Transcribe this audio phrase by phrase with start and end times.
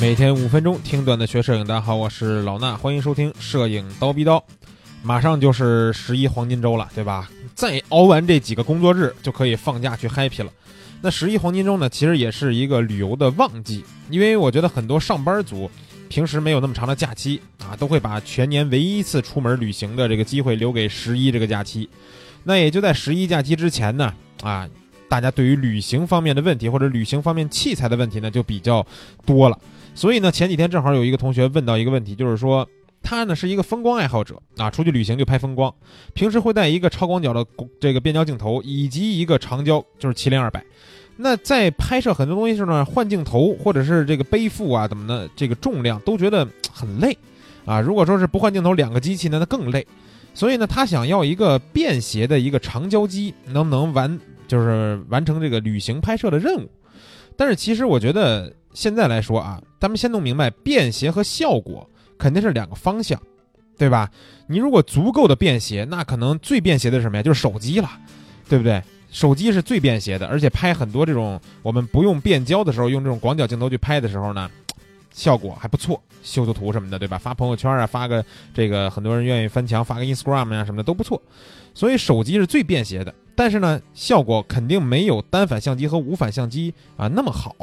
[0.00, 4.42] 每天五分钟听段子学摄影，大家好，我是老衲，欢迎收听摄影刀逼刀。
[5.02, 7.28] 马上就是十一黄金周了，对吧？
[7.56, 10.52] 再熬完这几个工作日，就可以放假去 happy 了。
[11.00, 15.68] 那十一黄金周呢，其实也是一个旅游的旺季，因为我觉得很多上班族
[16.08, 21.90] 平时没有那么长的假期啊，都会把全年唯一一次出门旅行的这个机会留给十一这个假期。
[22.44, 24.68] 那也就在十一假期之前呢，啊，
[25.08, 28.86] 大家对于旅行方面的问题或者旅行方面器材的问题呢，就比较
[29.26, 29.58] 多了。
[29.98, 32.68] 所以呢，前几天正好有一个同学问到一个问题，就是说。
[33.00, 35.72] 他呢是一个风光爱好者啊，出去旅行就拍风光，
[36.14, 37.46] 平时会带一个超广角的
[37.80, 40.62] 这个变焦镜头，以及一个长焦，就是麒麟二百。
[41.16, 47.16] 那在拍摄很多东西时候呢，换镜头或者是这个背负啊，怎么的，这个重量都觉得很累
[47.64, 47.80] 啊。
[47.80, 49.86] 如果说是不换镜头，两个机器呢，那更累。
[50.34, 56.68] 所以呢，他想要一个便携的一个长焦机，能不能完就是完成这个旅行拍摄的任务？
[57.36, 61.88] 但是其实我觉得现在来说啊，咱们先弄明白便携和效果。
[62.18, 63.16] 肯定是两个方向，
[63.78, 64.10] 对吧？
[64.48, 67.22] 你如果足够的便携，那可能最便携的是什么呀？
[67.22, 67.88] 就是手机了，
[68.48, 68.82] 对不对？
[69.12, 74.50] 手机是最便携的，而且拍很多这种我们不用变焦的时候，用这种广角镜头去拍的时候呢，
[75.12, 77.16] 效果还不错，修修图什么的，对吧？
[77.16, 81.22] 发朋友圈啊，发个这个很多人愿意翻墙，发个 Instagram 啊什么的都不错。
[81.72, 87.54] 所以手机是最便携的，但是呢，效果肯定没有单反相机和无反相机啊那么好，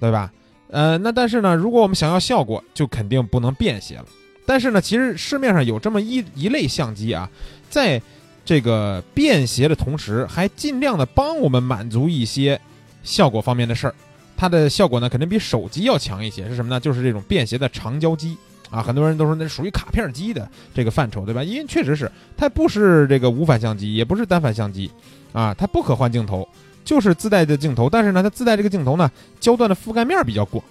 [0.00, 0.32] 对吧？
[0.70, 4.04] 呃，那但是呢，如果我们想要效果，就肯定不能便携了。
[4.44, 7.28] 但是呢，其实市面上有这么一一类相机啊，
[7.70, 8.00] 在
[8.44, 12.60] 这个便携的同时，还尽量的帮我们满足一些
[13.02, 13.94] 效果方面的事儿。
[14.36, 16.48] 它的效果呢，肯定比手机要强一些。
[16.48, 16.78] 是什么呢？
[16.78, 18.36] 就是这种便携的长焦机
[18.70, 18.82] 啊。
[18.82, 21.42] 很多人都说那属于卡片机的这个范畴，对吧？
[21.42, 24.90] 因为确实是它不是这个无反相机，也不是单反相机
[25.32, 26.46] 啊，它不可换镜头。
[26.88, 30.64] 就是自带的镜头，但是呢，它自带这个镜头呢，焦段的覆盖面比较广。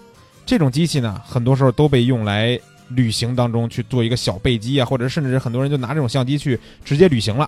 [0.48, 7.48] 这种机器呢，很多时候都被用来旅行当中去做一个小备机啊，或者甚至很多人就拿这种相机去直接旅行了。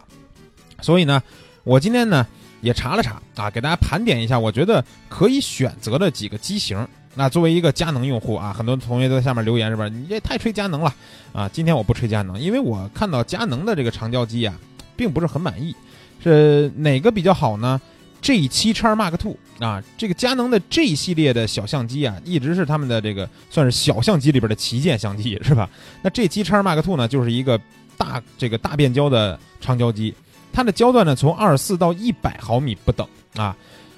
[0.82, 1.20] 所以呢，
[1.64, 2.28] 我今天呢
[2.62, 6.88] 也查了查啊，给大家盘点一下，我觉得可以选择的几个机型。
[7.16, 9.88] 那作为一个佳能用户啊，很多同学都在下面留言是吧？
[9.88, 10.94] 你这太吹佳能了
[11.34, 11.50] 啊！
[11.52, 14.54] 今天我不吹佳能，因为我看到佳能的这个长焦机啊，
[14.96, 15.76] 并不是很满意。
[16.24, 17.82] 是哪个比较好呢
[18.22, 25.70] ？G 七叉 Mark Two 啊，这个佳能的 G 系列的小相机啊，一直是他们的这个算是小相机里边的旗舰相机，是吧？
[26.02, 27.60] 那 G 七叉 Mark Two 呢，就是一个
[27.98, 30.14] 大这个大变焦的长焦机，
[30.52, 33.56] 它的焦段呢从二十四到一百毫米不等啊，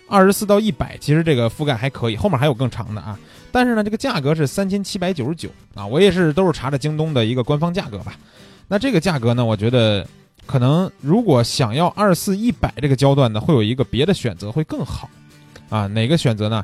[0.08, 3.18] 二十四到一百其实这个覆盖还可以，后面还有更长的啊，
[3.52, 8.16] 但是呢这个价格是三千七百九十九啊，我也是都是查的京东的一个官方价格吧，
[8.68, 10.08] 那这个价格呢，我觉得。
[10.46, 15.10] 可能如果想要二四一百这个焦段呢，会有一个别的选择会更好，
[15.70, 16.64] 啊，哪个选择呢？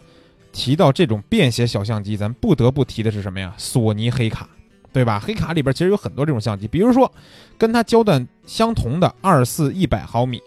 [0.51, 3.53] 提到这种便携小相机，咱不得不提的是什么呀？
[3.57, 4.49] 索尼黑卡，
[4.91, 5.19] 对吧？
[5.19, 7.11] 黑卡里边其实有很多这种相机，比如说
[7.59, 10.41] 跟它焦段相同的二四一百毫米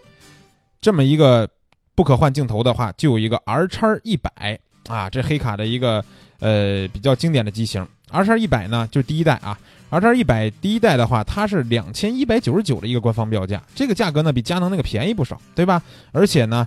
[0.81, 1.49] 这么一个
[1.95, 6.03] 不可换镜头的话，就有一个 R 叉一百啊，这黑卡的一个
[6.39, 9.57] 呃比较经典的机型，R 叉一百呢就是第一代啊。
[9.91, 15.83] 而这一百第一代的话，它是两千一百九十九的一个官方标价，这个价格呢比佳能那个便宜不少，对吧？
[16.13, 16.65] 而且呢，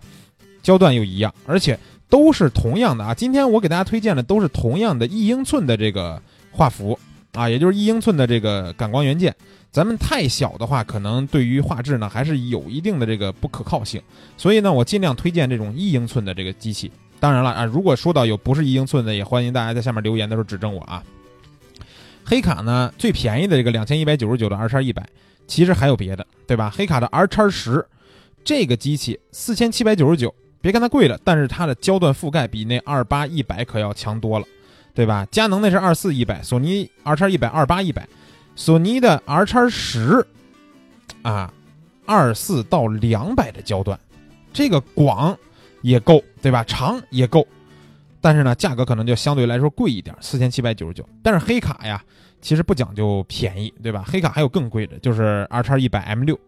[0.62, 1.76] 焦段又一样，而且
[2.10, 3.14] 都是同样的啊。
[3.14, 6.20] 今天我给大家推荐的都是同样的一英寸的这个
[6.52, 6.98] 画幅
[7.32, 9.34] 啊，也就是一英寸的这个感光元件。
[9.72, 14.00] 咱们太小的话，可能对于画质呢还是有一定的这个不可靠性，
[14.36, 16.92] 所以呢，我尽量推荐这种一英寸的这个机器。
[17.18, 21.02] 当然了啊，如果说到有不是一英寸的，也欢迎大家在下面留言的时候指正我啊。
[22.24, 25.06] 黑卡呢，最便宜的这个两千一百九十九的 R 叉一百，
[25.46, 26.72] 其实还有别的，对吧？
[26.74, 27.84] 黑卡的 R 叉十，
[28.42, 34.46] 这个机器四千七百九十九，别看它贵了，但是它的焦段覆盖比那二八一百可要强多了，
[34.94, 35.26] 对吧？
[35.30, 38.08] 佳能那是二四一百，索尼 R 叉一百二八一百，
[38.56, 40.26] 索尼的 R 叉十，
[41.22, 41.52] 啊，
[42.06, 44.00] 二四到两百的焦段，
[44.52, 45.36] 这个广
[45.82, 46.64] 也够，对吧？
[46.64, 47.46] 长也够。
[48.24, 51.06] 但是呢，价格可能就相对来说贵一点，四千七百九十九。
[51.22, 52.02] 但是黑卡呀，
[52.40, 54.02] 其实不讲究便宜，对吧？
[54.06, 56.38] 黑卡还有更贵的，就是 R 叉一百 M 六，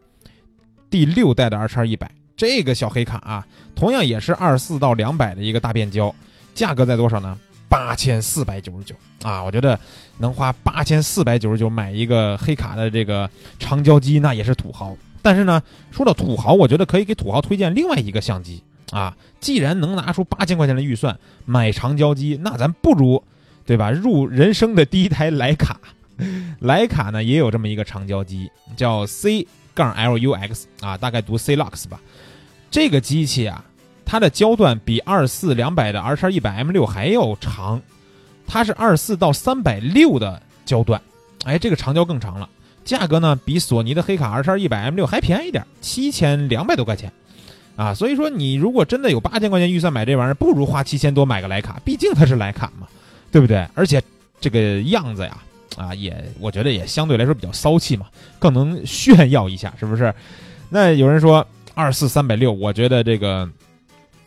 [0.88, 6.14] 第六代的 R 叉一百，这个小黑卡啊，同样也是二四到两百的一个大变焦，
[6.54, 7.38] 价格在多少呢？
[7.68, 9.44] 八千四百九十九啊！
[9.44, 9.78] 我觉得
[10.16, 13.28] 能花八千四百九十九买一个黑卡的这个
[13.58, 14.96] 长焦机，那也是土豪。
[15.20, 18.62] 但是呢，说到土豪，我觉得可以给土豪推荐另外一个相机。
[18.92, 23.22] 啊，既然能拿出八千块钱的预算买长焦机，那咱不如，
[23.64, 23.90] 对吧？
[23.90, 25.80] 入人生的第一台徕卡，
[26.60, 32.00] 徕卡呢也有这么一个长焦机，叫 C 杠 LUX 啊，大概读 C LUX 吧。
[32.70, 33.64] 这个机器啊，
[34.04, 37.82] 它的焦段比二四两百的 R 叉一百 M 六还要长，
[38.46, 41.00] 它是二四到三百六的焦段，
[41.44, 42.48] 哎，这个长焦更长了。
[42.84, 47.12] 价格呢比索尼的黑卡 R 叉一百 M 六还便宜点，七千两百多块钱，
[47.76, 52.86] 啊，所以说你如果真的有八千块钱预算买这玩意儿，不如花七千多买个徕卡，毕竟它是徕卡嘛，
[53.30, 53.66] 对不对？
[53.74, 54.02] 而且
[54.40, 55.38] 这个样子呀，
[55.76, 58.06] 啊，也我觉得也相对来说比较骚气嘛，
[58.38, 60.12] 更能炫耀一下，是不是？
[60.70, 63.48] 那有人说二四三百六，我觉得这个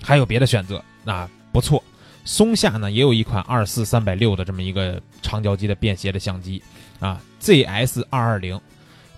[0.01, 1.83] 还有别的选择，那不错。
[2.25, 6.61] 松下呢也有一款二四三百六的这么一个长焦机的便携的相机，
[6.99, 8.59] 啊，ZS 二二零，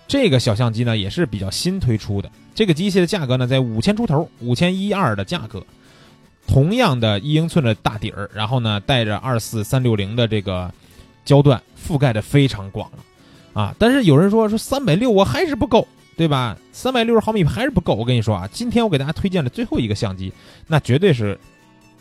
[0.08, 2.30] 这个小相机呢也是比较新推出的。
[2.54, 5.64] 这个机器的价格呢在五千出头，五千一二的价格。
[6.46, 10.72] 同样的一英寸的大底儿，然后呢带着二四三六零的这个
[11.24, 16.56] 焦段，覆盖的非常广了，啊，但是有人说说三百六我还是不够，对吧？
[16.72, 17.94] 三百六十毫米还是不够。
[17.94, 20.32] 我跟你说啊，今天我给大家推荐的最后一个相机，
[20.66, 21.38] 那绝对是。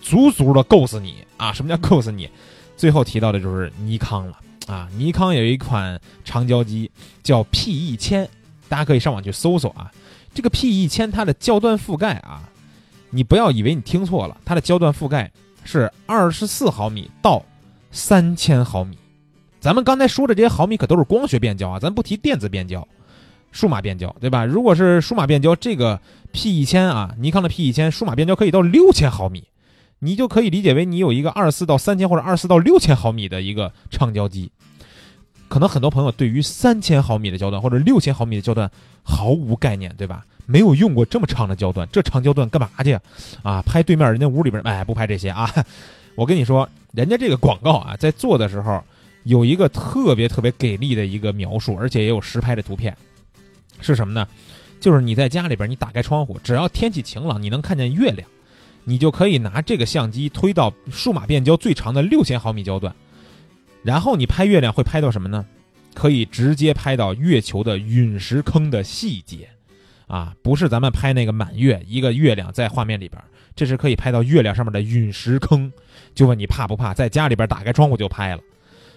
[0.03, 1.53] 足足的够死你啊！
[1.53, 2.27] 什么叫够死你？
[2.75, 4.89] 最后提到的就是尼康了啊！
[4.97, 6.89] 尼康有一款长焦机
[7.21, 8.27] 叫 P 一千，
[8.67, 9.91] 大家可以上网去搜搜啊。
[10.33, 12.49] 这个 P 一千它的焦段覆盖啊，
[13.09, 15.31] 你不要以为你听错了，它的焦段覆盖
[15.63, 17.43] 是二十四毫米到
[17.91, 18.97] 三千毫米。
[19.59, 22.87] 咱们刚才说的这些毫米可都是光学变焦啊，咱不提电子变焦，
[23.51, 24.45] 数码变焦对吧？
[24.45, 25.99] 如果是数码变焦，这个
[26.31, 29.43] P 一千啊，尼康的 P 一千数码变焦可以到六千毫米。
[30.03, 34.51] 你就可以理解为你有一个二四到三千或者二四到六千毫米的一个长焦机，
[35.51, 38.71] 可能很多朋友对于三千毫米的焦段或者六千毫米的焦段
[39.03, 40.25] 毫无概念，对吧？
[40.45, 42.97] 没有用过这么长的焦段，这长焦段干嘛去
[43.43, 43.61] 啊？
[43.63, 45.53] 拍对面人家屋里边，哎，不拍这些啊！
[46.15, 48.81] 我跟你说，人家这个广告啊，在做的时候
[49.23, 52.95] 有一个特别特别给力的一个描述，而且也有实拍的图片，
[53.81, 54.25] 是什么呢？
[54.79, 58.25] 就是你在家里边，你打开窗户，只要天气晴朗，你能看见月亮。
[58.83, 62.95] 你就可以拿这个相机推到数码变焦最长的六千毫米焦段，
[63.83, 65.45] 然后你拍月亮会拍到什么呢？
[65.93, 69.49] 可以直接拍到月球的陨石坑的细节，
[70.07, 73.21] 啊，不是咱们拍那个满月一个月亮在画面里边，
[73.55, 75.71] 这是可以拍到月亮上面的陨石坑。
[76.15, 76.93] 就问你怕不怕？
[76.93, 78.41] 在家里边打开窗户就拍了，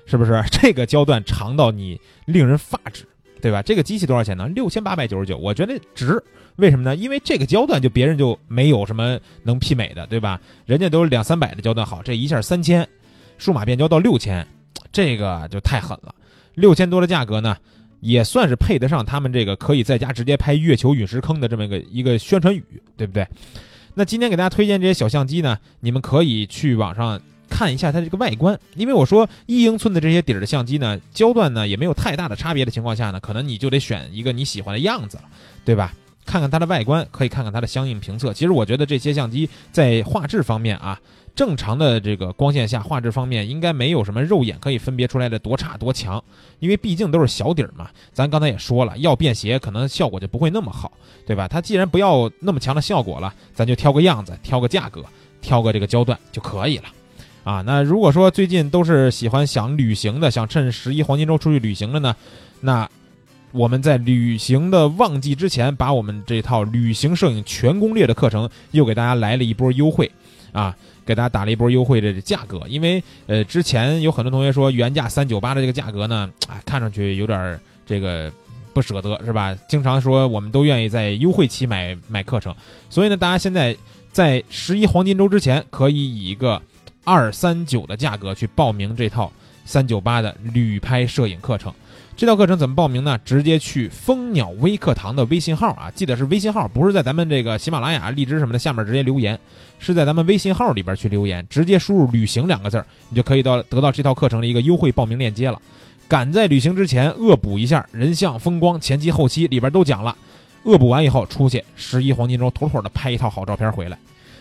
[0.06, 0.42] 是不是？
[0.50, 3.04] 这个焦段长到你令人发指。
[3.42, 3.60] 对吧？
[3.60, 4.48] 这个机器多少钱呢？
[4.48, 6.18] 六千八百九十九，我觉得值。
[6.56, 6.96] 为什么呢？
[6.96, 10.40] 因为这个焦段就别人就没有什么能媲美的，对吧？
[10.64, 12.88] 人家都是两三百的焦段好，这一下三千，
[13.36, 14.46] 数码变焦到六千，
[14.92, 16.14] 这个就太狠了。
[16.54, 17.56] 六千多的价格呢，
[18.00, 22.64] 也算是配得上他们这个可以在家直接拍月球陨石坑的这么一个一个宣传语，
[22.96, 23.26] 对不对？
[23.94, 27.20] 那今天给大家推荐这些小相机呢，你们可以去网上。
[27.46, 35.24] 看一下它这个外观，因为我说一英寸的这些底儿的相机呢，焦段呢也没有太大的差别的情况下呢，可能你就得选一个你喜欢的样子了，
[35.64, 35.94] 对吧？
[36.24, 38.32] 看看它的外观，可以看看它的相应评测。
[38.32, 41.00] 其实我觉得这些相机在画质方面啊，
[41.34, 46.22] 正常的这个光线下画质方面应该没有什么肉眼可以分别出来的多差多强，
[46.60, 47.88] 因为毕竟都是小底儿嘛。
[48.12, 50.90] 咱刚才也说了，要便携可能效果就不会那么好，
[51.26, 51.46] 对吧？
[51.46, 55.04] 它既然不要那么强的效果了，咱就挑个样子，挑个价格，
[55.40, 56.84] 挑个这个焦段就可以了。
[57.44, 62.16] 啊，那如果说最近都是喜欢想旅行的，想趁十一黄金周出去旅行的呢，
[62.60, 62.88] 那
[63.54, 70.10] 我们在旅行的旺季之前，把我们这套旅行摄影全攻略的课程又给大家来了一波优惠，
[70.52, 72.62] 啊，给大家打了一波优惠的价格。
[72.68, 78.30] 因为呃，之前有很多同学说原价三九八的这个价格呢，啊，看上去有点这个
[78.72, 79.56] 不舍得，是吧？
[79.68, 82.52] 经常说我们都愿意在优惠期买买课程，
[82.90, 83.76] 所以呢，大家现在
[84.10, 86.60] 在十一黄金周之前，可以以一个。
[87.06, 89.30] 二三九的价格去报名这套
[89.66, 91.70] 三九八的旅拍摄影课程，
[92.16, 93.18] 这套课程怎么报名呢？
[93.24, 99.36] 直接去蜂鸟微课堂的微信号啊，记得是微信号，不是在咱们这个喜马拉雅、荔枝什么的下面直接留言，
[99.80, 105.60] 是在咱们微信号里边去留言，直接输入“旅行”两个字儿，你就可以到得到这套课程的一个优惠报名链接了。
[106.06, 110.16] 赶在旅行之前恶补一下人像、风光前期、后期里边都讲了，
[110.62, 113.98] 恶补完以后出去十一黄金周妥妥的拍一套好照片回来。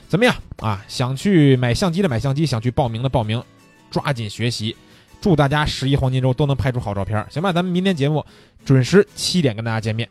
[0.08, 0.86] 怎么样啊？
[0.88, 3.42] 想去买相机的买相机，想去报名的报名，
[3.90, 4.76] 抓紧学习。
[5.24, 7.54] 祝大家十一黄金周都能拍出好照片，行吧？
[7.54, 8.26] 咱们明天节目
[8.66, 10.10] 准时七点跟大家见面。